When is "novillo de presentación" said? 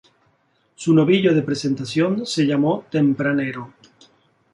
0.95-2.25